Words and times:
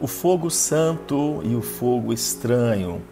o 0.00 0.06
fogo 0.06 0.50
santo 0.50 1.42
e 1.44 1.54
o 1.54 1.60
fogo 1.60 2.12
estranho. 2.12 3.02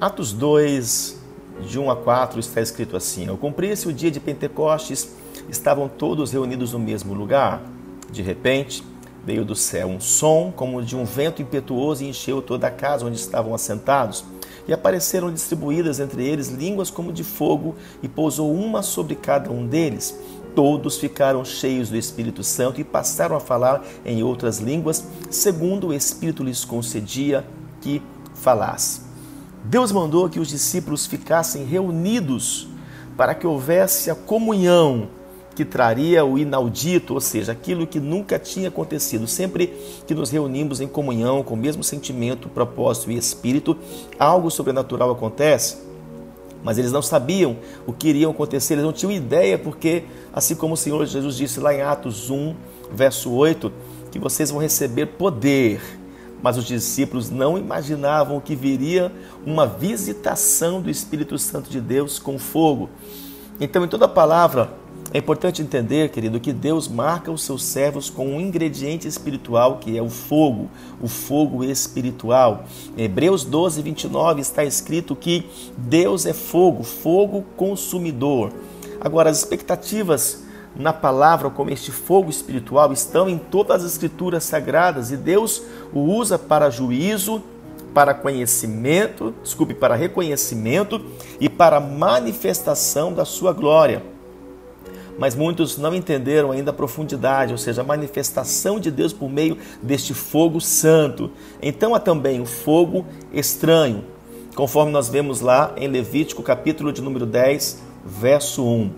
Atos 0.00 0.32
2, 0.32 1.20
de 1.66 1.78
1 1.78 1.90
a 1.90 1.96
4, 1.96 2.38
está 2.38 2.60
escrito 2.60 2.96
assim: 2.96 3.28
Ao 3.28 3.36
cumprir-se 3.36 3.88
o 3.88 3.92
dia 3.92 4.10
de 4.10 4.20
Pentecostes, 4.20 5.16
estavam 5.48 5.88
todos 5.88 6.30
reunidos 6.30 6.72
no 6.72 6.78
mesmo 6.78 7.12
lugar. 7.14 7.60
De 8.10 8.22
repente, 8.22 8.84
veio 9.24 9.44
do 9.44 9.56
céu 9.56 9.88
um 9.88 10.00
som 10.00 10.52
como 10.54 10.82
de 10.82 10.96
um 10.96 11.04
vento 11.04 11.42
impetuoso 11.42 12.04
e 12.04 12.08
encheu 12.08 12.40
toda 12.40 12.68
a 12.68 12.70
casa 12.70 13.04
onde 13.04 13.16
estavam 13.16 13.52
assentados. 13.52 14.24
E 14.68 14.72
apareceram 14.72 15.32
distribuídas 15.32 15.98
entre 15.98 16.24
eles 16.24 16.48
línguas 16.48 16.90
como 16.90 17.12
de 17.12 17.24
fogo, 17.24 17.74
e 18.02 18.08
pousou 18.08 18.54
uma 18.54 18.82
sobre 18.82 19.16
cada 19.16 19.50
um 19.50 19.66
deles 19.66 20.16
todos 20.58 20.98
ficaram 20.98 21.44
cheios 21.44 21.88
do 21.88 21.96
Espírito 21.96 22.42
Santo 22.42 22.80
e 22.80 22.84
passaram 22.84 23.36
a 23.36 23.40
falar 23.40 23.80
em 24.04 24.24
outras 24.24 24.58
línguas, 24.58 25.04
segundo 25.30 25.86
o 25.86 25.94
Espírito 25.94 26.42
lhes 26.42 26.64
concedia 26.64 27.46
que 27.80 28.02
falasse. 28.34 29.02
Deus 29.62 29.92
mandou 29.92 30.28
que 30.28 30.40
os 30.40 30.48
discípulos 30.48 31.06
ficassem 31.06 31.64
reunidos 31.64 32.66
para 33.16 33.36
que 33.36 33.46
houvesse 33.46 34.10
a 34.10 34.16
comunhão 34.16 35.10
que 35.54 35.64
traria 35.64 36.24
o 36.24 36.36
inaudito, 36.36 37.14
ou 37.14 37.20
seja, 37.20 37.52
aquilo 37.52 37.86
que 37.86 38.00
nunca 38.00 38.36
tinha 38.36 38.68
acontecido. 38.68 39.28
Sempre 39.28 39.68
que 40.08 40.14
nos 40.14 40.28
reunimos 40.28 40.80
em 40.80 40.88
comunhão 40.88 41.40
com 41.44 41.54
o 41.54 41.56
mesmo 41.56 41.84
sentimento, 41.84 42.48
propósito 42.48 43.12
e 43.12 43.16
espírito, 43.16 43.78
algo 44.18 44.50
sobrenatural 44.50 45.12
acontece 45.12 45.87
mas 46.68 46.76
eles 46.76 46.92
não 46.92 47.00
sabiam 47.00 47.56
o 47.86 47.94
que 47.94 48.08
iria 48.08 48.28
acontecer, 48.28 48.74
eles 48.74 48.84
não 48.84 48.92
tinham 48.92 49.10
ideia, 49.10 49.58
porque, 49.58 50.04
assim 50.34 50.54
como 50.54 50.74
o 50.74 50.76
Senhor 50.76 51.06
Jesus 51.06 51.34
disse 51.34 51.60
lá 51.60 51.72
em 51.72 51.80
Atos 51.80 52.28
1, 52.28 52.54
verso 52.92 53.32
8, 53.32 53.72
que 54.12 54.18
vocês 54.18 54.50
vão 54.50 54.60
receber 54.60 55.06
poder. 55.06 55.80
Mas 56.42 56.58
os 56.58 56.66
discípulos 56.66 57.30
não 57.30 57.56
imaginavam 57.56 58.38
que 58.38 58.54
viria 58.54 59.10
uma 59.46 59.66
visitação 59.66 60.82
do 60.82 60.90
Espírito 60.90 61.38
Santo 61.38 61.70
de 61.70 61.80
Deus 61.80 62.18
com 62.18 62.38
fogo. 62.38 62.90
Então, 63.58 63.82
em 63.82 63.88
toda 63.88 64.04
a 64.04 64.08
palavra, 64.08 64.70
é 65.10 65.18
importante 65.18 65.62
entender, 65.62 66.10
querido, 66.10 66.38
que 66.38 66.52
Deus 66.52 66.86
marca 66.86 67.30
os 67.32 67.42
seus 67.42 67.62
servos 67.62 68.10
com 68.10 68.26
um 68.26 68.40
ingrediente 68.40 69.08
espiritual 69.08 69.78
que 69.78 69.96
é 69.96 70.02
o 70.02 70.10
fogo, 70.10 70.68
o 71.00 71.08
fogo 71.08 71.64
espiritual. 71.64 72.64
Em 72.94 73.04
Hebreus 73.04 73.42
12, 73.42 73.80
29 73.80 74.42
está 74.42 74.64
escrito 74.64 75.16
que 75.16 75.46
Deus 75.78 76.26
é 76.26 76.34
fogo, 76.34 76.82
fogo 76.82 77.42
consumidor. 77.56 78.52
Agora, 79.00 79.30
as 79.30 79.38
expectativas 79.38 80.42
na 80.76 80.92
palavra 80.92 81.48
como 81.48 81.70
este 81.70 81.90
fogo 81.90 82.28
espiritual 82.28 82.92
estão 82.92 83.30
em 83.30 83.38
todas 83.38 83.84
as 83.84 83.92
escrituras 83.92 84.44
sagradas 84.44 85.10
e 85.10 85.16
Deus 85.16 85.62
o 85.90 86.00
usa 86.00 86.38
para 86.38 86.68
juízo, 86.68 87.42
para 87.94 88.12
conhecimento, 88.12 89.34
desculpe, 89.42 89.72
para 89.72 89.96
reconhecimento 89.96 91.02
e 91.40 91.48
para 91.48 91.80
manifestação 91.80 93.10
da 93.10 93.24
sua 93.24 93.54
glória 93.54 94.17
mas 95.18 95.34
muitos 95.34 95.76
não 95.76 95.94
entenderam 95.94 96.52
ainda 96.52 96.70
a 96.70 96.74
profundidade, 96.74 97.52
ou 97.52 97.58
seja, 97.58 97.80
a 97.80 97.84
manifestação 97.84 98.78
de 98.78 98.90
Deus 98.90 99.12
por 99.12 99.28
meio 99.28 99.58
deste 99.82 100.14
fogo 100.14 100.60
santo. 100.60 101.30
Então 101.60 101.94
há 101.94 102.00
também 102.00 102.40
o 102.40 102.46
fogo 102.46 103.04
estranho, 103.32 104.04
conforme 104.54 104.92
nós 104.92 105.08
vemos 105.08 105.40
lá 105.40 105.74
em 105.76 105.88
Levítico, 105.88 106.42
capítulo 106.42 106.92
de 106.92 107.02
número 107.02 107.26
10, 107.26 107.82
verso 108.06 108.64
1. 108.64 108.90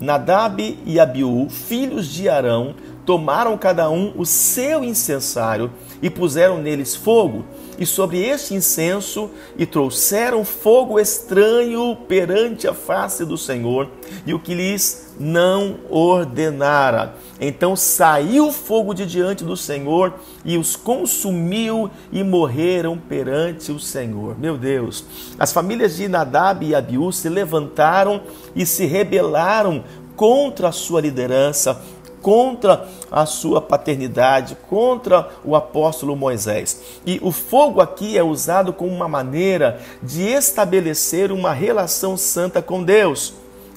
Nadab 0.00 0.78
e 0.86 1.00
Abiú, 1.00 1.48
filhos 1.50 2.06
de 2.06 2.28
Arão, 2.28 2.74
tomaram 3.08 3.56
cada 3.56 3.88
um 3.88 4.12
o 4.18 4.26
seu 4.26 4.84
incensário 4.84 5.72
e 6.02 6.10
puseram 6.10 6.58
neles 6.58 6.94
fogo, 6.94 7.42
e 7.78 7.86
sobre 7.86 8.22
este 8.22 8.52
incenso 8.52 9.30
e 9.56 9.64
trouxeram 9.64 10.44
fogo 10.44 11.00
estranho 11.00 11.96
perante 12.06 12.68
a 12.68 12.74
face 12.74 13.24
do 13.24 13.38
Senhor, 13.38 13.88
e 14.26 14.34
o 14.34 14.38
que 14.38 14.52
lhes 14.52 15.14
não 15.18 15.78
ordenara. 15.88 17.14
Então 17.40 17.74
saiu 17.74 18.52
fogo 18.52 18.92
de 18.92 19.06
diante 19.06 19.42
do 19.42 19.56
Senhor 19.56 20.12
e 20.44 20.58
os 20.58 20.76
consumiu 20.76 21.90
e 22.12 22.22
morreram 22.22 22.98
perante 22.98 23.72
o 23.72 23.80
Senhor. 23.80 24.38
Meu 24.38 24.58
Deus, 24.58 25.02
as 25.38 25.50
famílias 25.50 25.96
de 25.96 26.08
Nadab 26.08 26.62
e 26.62 26.74
Abiú 26.74 27.10
se 27.10 27.30
levantaram 27.30 28.20
e 28.54 28.66
se 28.66 28.84
rebelaram 28.84 29.82
contra 30.18 30.68
a 30.68 30.72
sua 30.72 31.00
liderança, 31.00 31.80
contra 32.28 32.86
a 33.10 33.24
sua 33.24 33.58
paternidade, 33.58 34.54
contra 34.68 35.30
o 35.42 35.56
apóstolo 35.56 36.14
Moisés. 36.14 36.78
E 37.06 37.18
o 37.22 37.32
fogo 37.32 37.80
aqui 37.80 38.18
é 38.18 38.22
usado 38.22 38.70
como 38.70 38.92
uma 38.92 39.08
maneira 39.08 39.80
de 40.02 40.24
estabelecer 40.24 41.32
uma 41.32 41.54
relação 41.54 42.18
santa 42.18 42.60
com 42.60 42.84
Deus. 42.84 43.32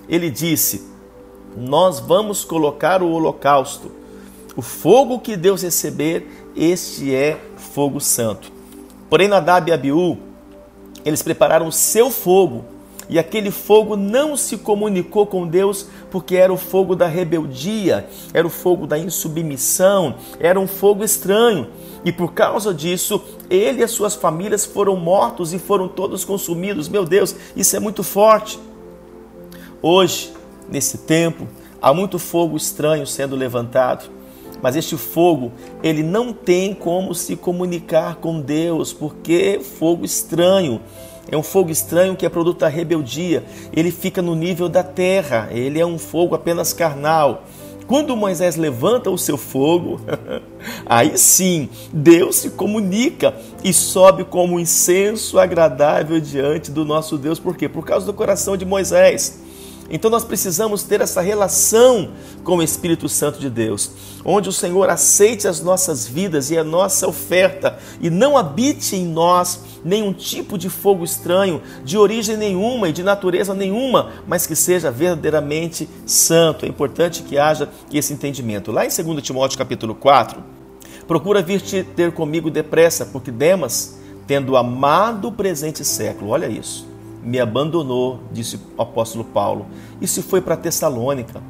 Ele 0.09 0.29
disse: 0.29 0.85
Nós 1.55 2.01
vamos 2.01 2.43
colocar 2.43 3.01
o 3.01 3.09
holocausto. 3.09 3.89
O 4.53 4.61
fogo 4.61 5.19
que 5.19 5.37
Deus 5.37 5.61
receber, 5.61 6.51
este 6.53 7.15
é 7.15 7.39
fogo 7.55 8.01
santo. 8.01 8.51
Porém, 9.09 9.29
Nadab 9.29 9.69
e 9.69 9.73
Abiú, 9.73 10.17
eles 11.05 11.21
prepararam 11.21 11.67
o 11.67 11.71
seu 11.71 12.11
fogo 12.11 12.65
e 13.11 13.19
aquele 13.19 13.51
fogo 13.51 13.97
não 13.97 14.37
se 14.37 14.57
comunicou 14.57 15.27
com 15.27 15.45
Deus 15.45 15.85
porque 16.09 16.37
era 16.37 16.51
o 16.51 16.55
fogo 16.55 16.95
da 16.95 17.07
rebeldia, 17.07 18.07
era 18.33 18.47
o 18.47 18.49
fogo 18.49 18.87
da 18.87 18.97
insubmissão, 18.97 20.15
era 20.39 20.57
um 20.57 20.65
fogo 20.65 21.03
estranho. 21.03 21.67
E 22.05 22.11
por 22.13 22.31
causa 22.31 22.73
disso, 22.73 23.21
ele 23.49 23.81
e 23.81 23.83
as 23.83 23.91
suas 23.91 24.15
famílias 24.15 24.65
foram 24.65 24.95
mortos 24.95 25.51
e 25.51 25.59
foram 25.59 25.89
todos 25.89 26.23
consumidos. 26.23 26.87
Meu 26.87 27.03
Deus, 27.03 27.35
isso 27.53 27.75
é 27.75 27.81
muito 27.81 28.01
forte. 28.01 28.57
Hoje, 29.81 30.31
nesse 30.69 30.99
tempo, 30.99 31.45
há 31.81 31.93
muito 31.93 32.17
fogo 32.17 32.55
estranho 32.55 33.05
sendo 33.05 33.35
levantado. 33.35 34.09
Mas 34.61 34.77
este 34.77 34.95
fogo, 34.95 35.51
ele 35.83 36.01
não 36.01 36.31
tem 36.31 36.73
como 36.73 37.13
se 37.13 37.35
comunicar 37.35 38.15
com 38.15 38.39
Deus, 38.39 38.93
porque 38.93 39.59
fogo 39.59 40.05
estranho. 40.05 40.79
É 41.29 41.37
um 41.37 41.43
fogo 41.43 41.69
estranho 41.69 42.15
que 42.15 42.25
é 42.25 42.29
produto 42.29 42.59
da 42.59 42.67
rebeldia. 42.67 43.43
Ele 43.73 43.91
fica 43.91 44.21
no 44.21 44.35
nível 44.35 44.67
da 44.67 44.83
terra. 44.83 45.49
Ele 45.51 45.79
é 45.79 45.85
um 45.85 45.97
fogo 45.97 46.35
apenas 46.35 46.73
carnal. 46.73 47.43
Quando 47.87 48.15
Moisés 48.15 48.55
levanta 48.55 49.09
o 49.09 49.17
seu 49.17 49.37
fogo, 49.37 49.99
aí 50.85 51.17
sim 51.17 51.67
Deus 51.91 52.37
se 52.37 52.51
comunica 52.51 53.35
e 53.63 53.73
sobe 53.73 54.23
como 54.23 54.55
um 54.55 54.59
incenso 54.59 55.37
agradável 55.37 56.19
diante 56.19 56.71
do 56.71 56.85
nosso 56.85 57.17
Deus. 57.17 57.37
Por 57.37 57.55
quê? 57.55 57.67
Por 57.67 57.83
causa 57.83 58.05
do 58.05 58.13
coração 58.13 58.55
de 58.55 58.65
Moisés. 58.65 59.41
Então 59.89 60.09
nós 60.09 60.23
precisamos 60.23 60.83
ter 60.83 61.01
essa 61.01 61.19
relação 61.19 62.11
com 62.45 62.55
o 62.55 62.63
Espírito 62.63 63.09
Santo 63.09 63.41
de 63.41 63.49
Deus, 63.49 63.91
onde 64.23 64.47
o 64.47 64.53
Senhor 64.53 64.89
aceite 64.89 65.49
as 65.49 65.59
nossas 65.59 66.07
vidas 66.07 66.49
e 66.49 66.57
a 66.57 66.63
nossa 66.63 67.05
oferta 67.05 67.77
e 67.99 68.09
não 68.09 68.37
habite 68.37 68.95
em 68.95 69.05
nós 69.05 69.59
nenhum 69.83 70.13
tipo 70.13 70.57
de 70.57 70.69
fogo 70.69 71.03
estranho, 71.03 71.61
de 71.83 71.97
origem 71.97 72.37
nenhuma 72.37 72.89
e 72.89 72.93
de 72.93 73.03
natureza 73.03 73.53
nenhuma, 73.53 74.11
mas 74.27 74.45
que 74.45 74.55
seja 74.55 74.91
verdadeiramente 74.91 75.89
santo. 76.05 76.65
É 76.65 76.69
importante 76.69 77.23
que 77.23 77.37
haja 77.37 77.69
esse 77.91 78.13
entendimento. 78.13 78.71
Lá 78.71 78.85
em 78.85 78.89
2 78.89 79.23
Timóteo 79.23 79.57
capítulo 79.57 79.95
4, 79.95 80.43
procura 81.07 81.41
vir 81.41 81.61
te 81.61 81.83
ter 81.83 82.11
comigo 82.11 82.49
depressa, 82.49 83.05
porque 83.05 83.31
Demas, 83.31 83.99
tendo 84.27 84.55
amado 84.55 85.27
o 85.27 85.31
presente 85.31 85.83
século, 85.83 86.31
olha 86.31 86.47
isso, 86.47 86.87
me 87.23 87.39
abandonou, 87.39 88.21
disse 88.31 88.59
o 88.77 88.81
apóstolo 88.81 89.23
Paulo, 89.23 89.65
e 89.99 90.07
se 90.07 90.21
foi 90.21 90.41
para 90.41 90.57
Tessalônica. 90.57 91.41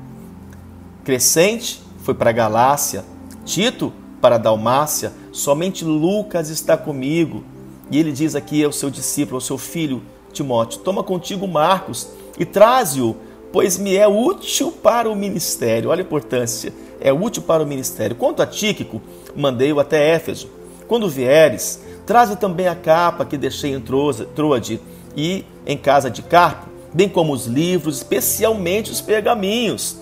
Crescente 1.03 1.81
foi 2.00 2.14
para 2.14 2.31
Galácia, 2.31 3.03
Tito 3.46 3.94
para 4.22 4.38
Dalmácia, 4.38 5.14
somente 5.31 5.84
Lucas 5.84 6.50
está 6.50 6.78
comigo. 6.78 7.44
E 7.91 7.99
ele 7.99 8.14
diz 8.14 8.35
aqui 8.35 8.64
ao 8.64 8.72
seu 8.72 8.90
discípulo, 8.90 9.35
ao 9.35 9.41
seu 9.41 9.58
filho 9.58 10.02
Timóteo: 10.32 10.79
Toma 10.79 11.03
contigo 11.03 11.46
Marcos 11.46 12.08
e 12.40 12.46
traze-o, 12.46 13.17
pois 13.52 13.78
me 13.78 13.96
é 13.96 14.08
útil 14.08 14.72
para 14.72 15.09
o 15.09 15.16
ministério. 15.16 15.90
Olha 15.90 16.02
a 16.02 16.05
importância, 16.05 16.73
é 17.02 17.11
útil 17.11 17.43
para 17.43 17.61
o 17.61 17.67
ministério. 17.67 18.16
Quanto 18.16 18.41
a 18.41 18.47
Tíquico, 18.47 19.02
mandei-o 19.35 19.79
até 19.79 20.09
Éfeso. 20.16 20.49
Quando 20.88 21.09
vieres, 21.09 21.84
traze 22.05 22.38
também 22.38 22.67
a 22.67 22.76
capa 22.76 23.26
que 23.26 23.38
deixei 23.38 23.73
em 23.73 23.82
Troade 23.82 24.79
e 25.16 25.46
em 25.66 25.78
casa 25.78 26.09
de 26.09 26.22
Carpo, 26.22 26.70
bem 26.93 27.09
como 27.09 27.34
os 27.34 27.46
livros, 27.46 27.97
especialmente 27.97 28.90
os 28.90 29.02
pergaminhos. 29.02 29.97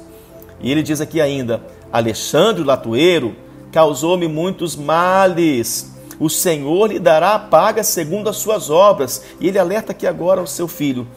E 0.61 0.71
ele 0.71 0.83
diz 0.83 1.01
aqui 1.01 1.19
ainda: 1.19 1.63
Alexandre 1.91 2.61
o 2.61 2.65
Latueiro 2.65 3.35
causou-me 3.71 4.27
muitos 4.27 4.75
males. 4.75 5.98
O 6.19 6.29
Senhor 6.29 6.91
lhe 6.91 6.99
dará 6.99 7.35
a 7.35 7.39
paga 7.39 7.83
segundo 7.83 8.29
as 8.29 8.37
suas 8.37 8.69
obras. 8.69 9.23
E 9.39 9.47
ele 9.47 9.57
alerta 9.57 9.91
aqui 9.91 10.05
agora 10.05 10.41
ao 10.41 10.47
seu 10.47 10.67
filho: 10.67 11.07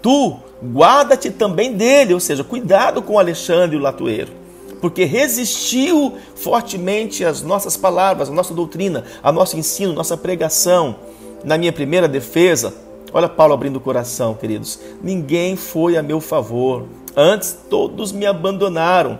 Tu 0.00 0.36
guarda-te 0.62 1.30
também 1.30 1.72
dele, 1.72 2.14
ou 2.14 2.20
seja, 2.20 2.44
cuidado 2.44 3.02
com 3.02 3.18
Alexandre 3.18 3.76
o 3.76 3.80
Latueiro 3.80 4.44
porque 4.84 5.04
resistiu 5.04 6.12
fortemente 6.34 7.24
às 7.24 7.40
nossas 7.40 7.74
palavras, 7.74 8.28
à 8.28 8.32
nossa 8.32 8.52
doutrina, 8.52 9.02
ao 9.22 9.32
nosso 9.32 9.56
ensino, 9.56 9.92
à 9.92 9.94
nossa 9.94 10.14
pregação. 10.14 10.96
Na 11.42 11.56
minha 11.56 11.72
primeira 11.72 12.06
defesa, 12.06 12.74
olha 13.10 13.26
Paulo 13.26 13.54
abrindo 13.54 13.76
o 13.76 13.80
coração, 13.80 14.34
queridos, 14.34 14.78
ninguém 15.02 15.56
foi 15.56 15.96
a 15.96 16.02
meu 16.02 16.20
favor, 16.20 16.84
antes 17.16 17.56
todos 17.70 18.12
me 18.12 18.26
abandonaram. 18.26 19.18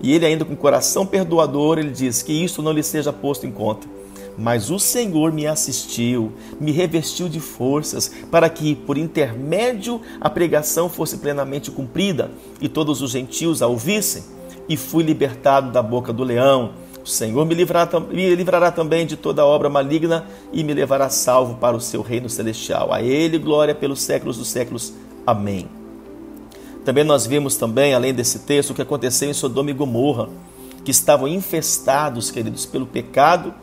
E 0.00 0.12
ele, 0.12 0.24
ainda 0.24 0.44
com 0.44 0.54
coração 0.54 1.04
perdoador, 1.04 1.80
ele 1.80 1.90
diz 1.90 2.22
que 2.22 2.32
isso 2.32 2.62
não 2.62 2.70
lhe 2.70 2.84
seja 2.84 3.12
posto 3.12 3.44
em 3.44 3.50
conta. 3.50 3.88
Mas 4.36 4.70
o 4.70 4.78
Senhor 4.78 5.32
me 5.32 5.46
assistiu, 5.46 6.32
me 6.58 6.72
revestiu 6.72 7.28
de 7.28 7.38
forças, 7.38 8.10
para 8.30 8.48
que, 8.48 8.74
por 8.74 8.96
intermédio, 8.96 10.00
a 10.20 10.30
pregação 10.30 10.88
fosse 10.88 11.18
plenamente 11.18 11.70
cumprida 11.70 12.30
e 12.60 12.68
todos 12.68 13.02
os 13.02 13.10
gentios 13.10 13.62
a 13.62 13.66
ouvissem. 13.66 14.22
E 14.68 14.76
fui 14.76 15.02
libertado 15.02 15.70
da 15.70 15.82
boca 15.82 16.12
do 16.12 16.24
leão. 16.24 16.72
O 17.04 17.08
Senhor 17.08 17.44
me 17.44 17.54
livrará, 17.54 18.00
me 18.00 18.34
livrará 18.34 18.70
também 18.70 19.04
de 19.04 19.16
toda 19.16 19.44
obra 19.44 19.68
maligna 19.68 20.24
e 20.52 20.62
me 20.62 20.72
levará 20.72 21.10
salvo 21.10 21.56
para 21.56 21.76
o 21.76 21.80
seu 21.80 22.00
reino 22.00 22.30
celestial. 22.30 22.92
A 22.92 23.02
Ele 23.02 23.38
glória 23.38 23.74
pelos 23.74 24.00
séculos 24.00 24.38
dos 24.38 24.48
séculos. 24.48 24.94
Amém. 25.26 25.68
Também 26.84 27.04
nós 27.04 27.26
vimos 27.26 27.56
também, 27.56 27.92
além 27.92 28.14
desse 28.14 28.40
texto, 28.40 28.70
o 28.70 28.74
que 28.74 28.82
aconteceu 28.82 29.28
em 29.28 29.34
Sodoma 29.34 29.70
e 29.70 29.74
Gomorra, 29.74 30.28
que 30.84 30.90
estavam 30.90 31.28
infestados, 31.28 32.30
queridos, 32.30 32.66
pelo 32.66 32.86
pecado, 32.86 33.54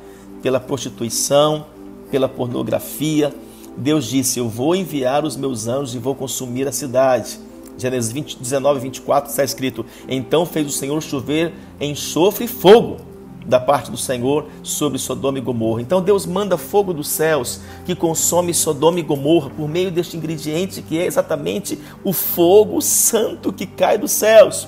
pela 0.42 0.60
prostituição, 0.60 1.66
pela 2.12 2.28
pornografia. 2.28 3.34
Deus 3.78 4.06
disse: 4.06 4.40
Eu 4.40 4.50
vou 4.50 4.76
enviar 4.76 5.26
os 5.26 5.36
meus 5.36 5.68
anjos 5.68 5.96
e 5.96 6.00
vou 6.00 6.16
consumir 6.16 6.68
a 6.68 6.72
cidade. 6.72 7.40
Gênesis 7.78 8.12
20, 8.12 8.38
19, 8.40 8.80
24 8.82 9.30
está 9.30 9.44
escrito: 9.44 9.86
Então 10.08 10.46
fez 10.46 10.68
o 10.68 10.72
Senhor 10.72 11.02
chover 11.02 11.54
enxofre 11.80 12.46
e 12.46 12.48
fogo 12.48 12.98
da 13.46 13.60
parte 13.60 13.90
do 13.90 13.98
Senhor 13.98 14.46
sobre 14.62 15.00
Sodoma 15.00 15.40
e 15.40 15.42
Gomorra. 15.42 15.82
Então 15.82 16.02
Deus 16.02 16.26
manda 16.26 16.58
fogo 16.58 16.94
dos 16.94 17.08
céus 17.08 17.62
que 17.86 17.96
consome 17.96 18.54
Sodoma 18.54 19.00
e 19.00 19.04
Gomorra 19.04 19.50
por 19.50 19.68
meio 19.68 19.90
deste 19.90 20.16
ingrediente 20.18 20.82
que 20.82 21.00
é 21.00 21.06
exatamente 21.06 21.80
o 22.04 22.14
fogo 22.14 22.82
santo 22.82 23.52
que 23.52 23.66
cai 23.66 23.98
dos 23.98 24.12
céus. 24.12 24.68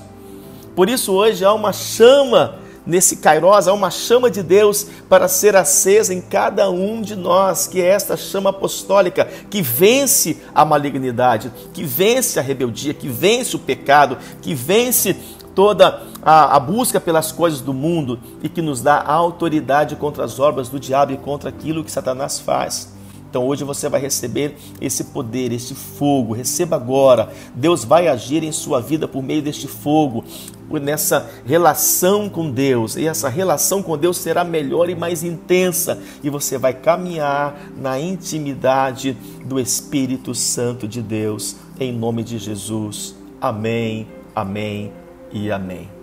Por 0.74 0.88
isso 0.88 1.12
hoje 1.12 1.44
há 1.44 1.52
uma 1.52 1.72
chama 1.72 2.58
nesse 2.86 3.16
Kairos, 3.16 3.68
há 3.68 3.72
uma 3.72 3.90
chama 3.90 4.30
de 4.30 4.42
Deus 4.42 4.86
para 5.08 5.28
ser 5.28 5.56
acesa 5.56 6.12
em 6.12 6.20
cada 6.20 6.70
um 6.70 7.00
de 7.00 7.16
nós, 7.16 7.66
que 7.66 7.80
é 7.80 7.86
esta 7.86 8.16
chama 8.16 8.50
apostólica 8.50 9.24
que 9.50 9.62
vence 9.62 10.38
a 10.54 10.64
malignidade, 10.64 11.52
que 11.72 11.84
vence 11.84 12.38
a 12.38 12.42
rebeldia, 12.42 12.94
que 12.94 13.08
vence 13.08 13.56
o 13.56 13.58
pecado, 13.58 14.18
que 14.40 14.54
vence 14.54 15.16
toda 15.54 16.02
a, 16.22 16.56
a, 16.56 16.60
busca 16.60 17.00
pelas 17.00 17.30
coisas 17.30 17.60
do 17.60 17.74
mundo 17.74 18.18
e 18.42 18.48
que 18.48 18.62
nos 18.62 18.80
dá 18.80 19.02
autoridade 19.02 19.96
contra 19.96 20.24
as 20.24 20.38
obras 20.38 20.68
do 20.68 20.80
diabo 20.80 21.12
e 21.12 21.16
contra 21.16 21.50
aquilo 21.50 21.84
que 21.84 21.90
Satanás 21.90 22.38
faz. 22.38 23.01
Então 23.32 23.46
hoje 23.46 23.64
você 23.64 23.88
vai 23.88 23.98
receber 23.98 24.56
esse 24.78 25.04
poder, 25.04 25.52
este 25.52 25.74
fogo. 25.74 26.34
Receba 26.34 26.76
agora. 26.76 27.32
Deus 27.54 27.82
vai 27.82 28.06
agir 28.06 28.44
em 28.44 28.52
sua 28.52 28.78
vida 28.78 29.08
por 29.08 29.22
meio 29.22 29.40
deste 29.40 29.66
fogo, 29.66 30.22
nessa 30.70 31.30
relação 31.46 32.28
com 32.28 32.50
Deus. 32.50 32.94
E 32.94 33.06
essa 33.06 33.30
relação 33.30 33.82
com 33.82 33.96
Deus 33.96 34.18
será 34.18 34.44
melhor 34.44 34.90
e 34.90 34.94
mais 34.94 35.24
intensa. 35.24 35.98
E 36.22 36.28
você 36.28 36.58
vai 36.58 36.74
caminhar 36.74 37.58
na 37.74 37.98
intimidade 37.98 39.16
do 39.46 39.58
Espírito 39.58 40.34
Santo 40.34 40.86
de 40.86 41.00
Deus. 41.00 41.56
Em 41.80 41.90
nome 41.90 42.22
de 42.22 42.36
Jesus. 42.36 43.16
Amém, 43.40 44.06
amém 44.36 44.92
e 45.32 45.50
amém. 45.50 46.01